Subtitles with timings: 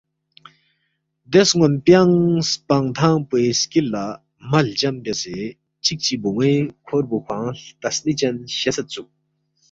[1.31, 2.15] دے سنون پیانگ
[2.51, 4.05] سپانگ تھنگ پوے سکل لا
[4.49, 5.37] مہلجم بیاسے
[5.83, 6.53] چکچہ بونوے
[6.85, 9.07] کھوربو کھوانگ ہلتسنی چن شیسید سوک۔